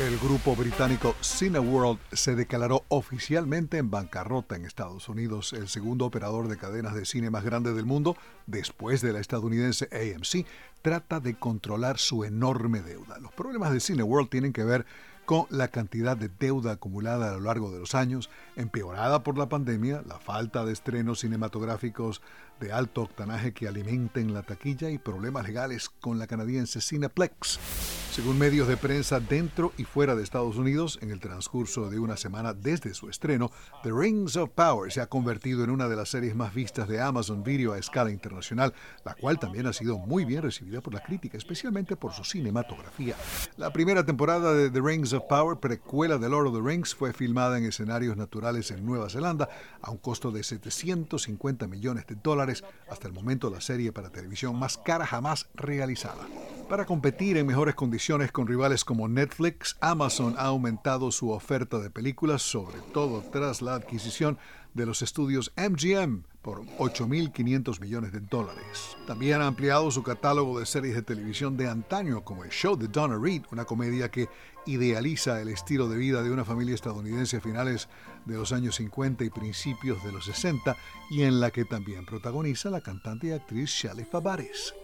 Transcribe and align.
El 0.00 0.18
grupo 0.18 0.56
británico 0.56 1.14
Cineworld 1.20 1.98
se 2.12 2.34
declaró 2.34 2.86
oficialmente 2.88 3.76
en 3.76 3.90
bancarrota 3.90 4.56
en 4.56 4.64
Estados 4.64 5.10
Unidos, 5.10 5.52
el 5.52 5.68
segundo 5.68 6.06
operador 6.06 6.48
de 6.48 6.56
cadenas 6.56 6.94
de 6.94 7.04
cine 7.04 7.28
más 7.28 7.44
grande 7.44 7.74
del 7.74 7.84
mundo, 7.84 8.16
después 8.46 9.02
de 9.02 9.12
la 9.12 9.20
estadounidense 9.20 9.90
AMC, 9.92 10.46
trata 10.80 11.20
de 11.20 11.34
controlar 11.38 11.98
su 11.98 12.24
enorme 12.24 12.80
deuda. 12.80 13.18
Los 13.18 13.32
problemas 13.32 13.74
de 13.74 13.80
Cineworld 13.80 14.30
tienen 14.30 14.54
que 14.54 14.64
ver 14.64 14.86
la 15.50 15.68
cantidad 15.68 16.16
de 16.16 16.28
deuda 16.28 16.72
acumulada 16.72 17.30
a 17.30 17.34
lo 17.34 17.40
largo 17.40 17.70
de 17.70 17.78
los 17.78 17.94
años, 17.94 18.30
empeorada 18.56 19.22
por 19.22 19.38
la 19.38 19.48
pandemia, 19.48 20.02
la 20.06 20.18
falta 20.18 20.64
de 20.64 20.72
estrenos 20.72 21.20
cinematográficos 21.20 22.20
de 22.58 22.72
alto 22.72 23.02
octanaje 23.02 23.52
que 23.52 23.68
alimenten 23.68 24.34
la 24.34 24.42
taquilla 24.42 24.90
y 24.90 24.98
problemas 24.98 25.46
legales 25.46 25.88
con 25.88 26.18
la 26.18 26.26
canadiense 26.26 26.80
Cineplex. 26.80 27.58
Según 28.10 28.38
medios 28.38 28.66
de 28.66 28.76
prensa 28.76 29.20
dentro 29.20 29.72
y 29.78 29.84
fuera 29.84 30.16
de 30.16 30.24
Estados 30.24 30.56
Unidos, 30.56 30.98
en 31.00 31.12
el 31.12 31.20
transcurso 31.20 31.88
de 31.88 32.00
una 32.00 32.16
semana 32.16 32.52
desde 32.52 32.92
su 32.92 33.08
estreno, 33.08 33.52
The 33.84 33.92
Rings 33.92 34.36
of 34.36 34.50
Power 34.50 34.92
se 34.92 35.00
ha 35.00 35.06
convertido 35.06 35.62
en 35.62 35.70
una 35.70 35.88
de 35.88 35.94
las 35.94 36.08
series 36.08 36.34
más 36.34 36.52
vistas 36.52 36.88
de 36.88 37.00
Amazon 37.00 37.44
Video 37.44 37.72
a 37.72 37.78
escala 37.78 38.10
internacional, 38.10 38.74
la 39.04 39.14
cual 39.14 39.38
también 39.38 39.68
ha 39.68 39.72
sido 39.72 39.96
muy 39.96 40.24
bien 40.24 40.42
recibida 40.42 40.80
por 40.80 40.92
la 40.92 41.04
crítica, 41.04 41.38
especialmente 41.38 41.94
por 41.94 42.12
su 42.12 42.24
cinematografía. 42.24 43.14
La 43.56 43.72
primera 43.72 44.04
temporada 44.04 44.52
de 44.54 44.70
The 44.70 44.80
Rings 44.80 45.12
of 45.12 45.19
Power, 45.28 45.58
precuela 45.58 46.18
de 46.18 46.28
Lord 46.28 46.48
of 46.48 46.54
the 46.54 46.62
Rings, 46.62 46.94
fue 46.94 47.12
filmada 47.12 47.58
en 47.58 47.64
escenarios 47.64 48.16
naturales 48.16 48.70
en 48.70 48.84
Nueva 48.84 49.08
Zelanda 49.08 49.48
a 49.80 49.90
un 49.90 49.98
costo 49.98 50.30
de 50.30 50.42
750 50.42 51.66
millones 51.66 52.06
de 52.06 52.16
dólares, 52.16 52.64
hasta 52.88 53.08
el 53.08 53.14
momento 53.14 53.50
la 53.50 53.60
serie 53.60 53.92
para 53.92 54.10
televisión 54.10 54.56
más 54.58 54.78
cara 54.78 55.06
jamás 55.06 55.48
realizada. 55.54 56.26
Para 56.68 56.86
competir 56.86 57.36
en 57.36 57.46
mejores 57.46 57.74
condiciones 57.74 58.32
con 58.32 58.46
rivales 58.46 58.84
como 58.84 59.08
Netflix, 59.08 59.76
Amazon 59.80 60.34
ha 60.38 60.44
aumentado 60.44 61.10
su 61.10 61.30
oferta 61.30 61.78
de 61.78 61.90
películas, 61.90 62.42
sobre 62.42 62.80
todo 62.92 63.22
tras 63.32 63.62
la 63.62 63.74
adquisición 63.74 64.38
de 64.74 64.86
los 64.86 65.02
estudios 65.02 65.52
MGM 65.56 66.29
por 66.42 66.62
8.500 66.78 67.80
millones 67.80 68.12
de 68.12 68.20
dólares. 68.20 68.96
También 69.06 69.42
ha 69.42 69.46
ampliado 69.46 69.90
su 69.90 70.02
catálogo 70.02 70.58
de 70.58 70.66
series 70.66 70.94
de 70.94 71.02
televisión 71.02 71.56
de 71.56 71.68
antaño, 71.68 72.24
como 72.24 72.44
el 72.44 72.50
show 72.50 72.76
de 72.76 72.88
Donna 72.88 73.18
Reed, 73.20 73.42
una 73.50 73.64
comedia 73.64 74.10
que 74.10 74.28
idealiza 74.66 75.40
el 75.40 75.48
estilo 75.48 75.88
de 75.88 75.98
vida 75.98 76.22
de 76.22 76.30
una 76.30 76.44
familia 76.44 76.74
estadounidense 76.74 77.38
a 77.38 77.40
finales 77.40 77.88
de 78.24 78.36
los 78.36 78.52
años 78.52 78.76
50 78.76 79.24
y 79.24 79.30
principios 79.30 80.02
de 80.04 80.12
los 80.12 80.24
60, 80.24 80.76
y 81.10 81.22
en 81.22 81.40
la 81.40 81.50
que 81.50 81.64
también 81.64 82.06
protagoniza 82.06 82.70
la 82.70 82.80
cantante 82.80 83.28
y 83.28 83.32
actriz 83.32 83.70
Shelley 83.70 84.04
Favares. 84.04 84.74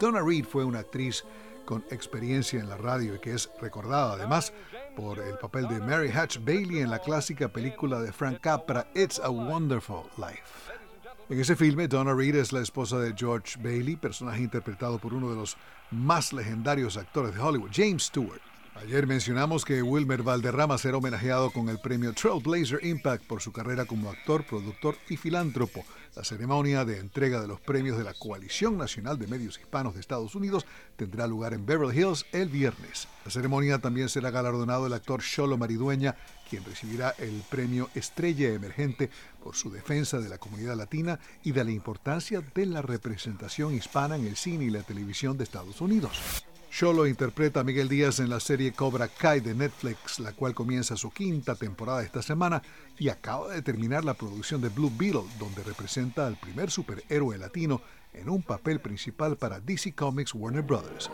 Donna 0.00 0.22
Reed 0.22 0.44
fue 0.44 0.64
una 0.64 0.80
actriz 0.80 1.24
con 1.64 1.84
experiencia 1.90 2.58
en 2.58 2.68
la 2.68 2.76
radio 2.76 3.14
y 3.14 3.20
que 3.20 3.34
es 3.34 3.50
recordada 3.60 4.14
además 4.14 4.52
por 4.96 5.20
el 5.20 5.38
papel 5.38 5.68
de 5.68 5.80
Mary 5.80 6.10
Hatch 6.10 6.38
Bailey 6.44 6.80
en 6.80 6.90
la 6.90 6.98
clásica 6.98 7.48
película 7.48 8.00
de 8.00 8.12
Frank 8.12 8.40
Capra 8.40 8.88
It's 8.94 9.20
a 9.20 9.30
Wonderful 9.30 10.04
Life. 10.16 10.71
En 11.32 11.40
ese 11.40 11.56
filme, 11.56 11.88
Donna 11.88 12.12
Reed 12.12 12.34
es 12.34 12.52
la 12.52 12.60
esposa 12.60 12.98
de 12.98 13.14
George 13.16 13.58
Bailey, 13.58 13.96
personaje 13.96 14.42
interpretado 14.42 14.98
por 14.98 15.14
uno 15.14 15.30
de 15.30 15.36
los 15.36 15.56
más 15.90 16.34
legendarios 16.34 16.98
actores 16.98 17.34
de 17.34 17.40
Hollywood, 17.40 17.70
James 17.72 18.02
Stewart. 18.02 18.51
Ayer 18.74 19.06
mencionamos 19.06 19.66
que 19.66 19.82
Wilmer 19.82 20.22
Valderrama 20.22 20.78
será 20.78 20.96
homenajeado 20.96 21.50
con 21.50 21.68
el 21.68 21.78
premio 21.78 22.14
Trailblazer 22.14 22.84
Impact 22.84 23.24
por 23.26 23.42
su 23.42 23.52
carrera 23.52 23.84
como 23.84 24.10
actor, 24.10 24.44
productor 24.44 24.96
y 25.10 25.18
filántropo. 25.18 25.84
La 26.16 26.24
ceremonia 26.24 26.84
de 26.84 26.98
entrega 26.98 27.40
de 27.40 27.48
los 27.48 27.60
premios 27.60 27.98
de 27.98 28.04
la 28.04 28.14
Coalición 28.14 28.78
Nacional 28.78 29.18
de 29.18 29.26
Medios 29.26 29.58
Hispanos 29.58 29.94
de 29.94 30.00
Estados 30.00 30.34
Unidos 30.34 30.66
tendrá 30.96 31.26
lugar 31.26 31.52
en 31.52 31.66
Beverly 31.66 31.98
Hills 31.98 32.24
el 32.32 32.48
viernes. 32.48 33.08
La 33.24 33.30
ceremonia 33.30 33.78
también 33.78 34.08
será 34.08 34.30
galardonado 34.30 34.86
el 34.86 34.94
actor 34.94 35.20
Sholo 35.20 35.58
Maridueña, 35.58 36.16
quien 36.48 36.64
recibirá 36.64 37.14
el 37.18 37.42
premio 37.50 37.90
Estrella 37.94 38.48
Emergente 38.48 39.10
por 39.44 39.54
su 39.54 39.70
defensa 39.70 40.18
de 40.18 40.30
la 40.30 40.38
comunidad 40.38 40.76
latina 40.76 41.20
y 41.44 41.52
de 41.52 41.64
la 41.64 41.70
importancia 41.70 42.42
de 42.54 42.66
la 42.66 42.80
representación 42.80 43.74
hispana 43.74 44.16
en 44.16 44.26
el 44.26 44.36
cine 44.36 44.64
y 44.64 44.70
la 44.70 44.82
televisión 44.82 45.36
de 45.36 45.44
Estados 45.44 45.80
Unidos. 45.80 46.42
Sholo 46.72 47.06
interpreta 47.06 47.60
a 47.60 47.64
Miguel 47.64 47.86
Díaz 47.86 48.18
en 48.18 48.30
la 48.30 48.40
serie 48.40 48.72
Cobra 48.72 49.06
Kai 49.06 49.40
de 49.40 49.54
Netflix, 49.54 50.18
la 50.18 50.32
cual 50.32 50.54
comienza 50.54 50.96
su 50.96 51.10
quinta 51.10 51.54
temporada 51.54 52.02
esta 52.02 52.22
semana 52.22 52.62
y 52.98 53.10
acaba 53.10 53.52
de 53.52 53.60
terminar 53.60 54.06
la 54.06 54.14
producción 54.14 54.62
de 54.62 54.70
Blue 54.70 54.90
Beetle, 54.96 55.24
donde 55.38 55.62
representa 55.64 56.26
al 56.26 56.40
primer 56.40 56.70
superhéroe 56.70 57.36
latino 57.36 57.82
en 58.14 58.30
un 58.30 58.42
papel 58.42 58.80
principal 58.80 59.36
para 59.36 59.60
DC 59.60 59.94
Comics 59.94 60.32
Warner 60.34 60.62
Bros. 60.62 61.10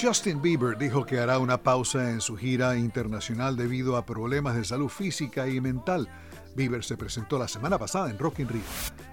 Justin 0.00 0.42
Bieber 0.42 0.76
dijo 0.76 1.06
que 1.06 1.18
hará 1.20 1.38
una 1.38 1.62
pausa 1.62 2.10
en 2.10 2.20
su 2.20 2.36
gira 2.36 2.76
internacional 2.76 3.56
debido 3.56 3.96
a 3.96 4.04
problemas 4.04 4.56
de 4.56 4.64
salud 4.64 4.88
física 4.88 5.46
y 5.48 5.60
mental. 5.60 6.08
Bieber 6.56 6.84
se 6.84 6.96
presentó 6.96 7.38
la 7.38 7.48
semana 7.48 7.78
pasada 7.78 8.10
en 8.10 8.18
Rock 8.18 8.40
in 8.40 8.48
Rio. 8.48 8.62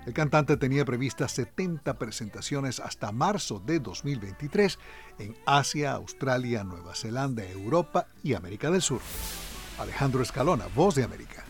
El 0.05 0.13
cantante 0.13 0.57
tenía 0.57 0.85
previstas 0.85 1.31
70 1.33 1.97
presentaciones 1.97 2.79
hasta 2.79 3.11
marzo 3.11 3.61
de 3.65 3.79
2023 3.79 4.79
en 5.19 5.35
Asia, 5.45 5.93
Australia, 5.93 6.63
Nueva 6.63 6.95
Zelanda, 6.95 7.45
Europa 7.45 8.07
y 8.23 8.33
América 8.33 8.71
del 8.71 8.81
Sur. 8.81 9.01
Alejandro 9.77 10.21
Escalona, 10.21 10.65
Voz 10.75 10.95
de 10.95 11.03
América. 11.03 11.45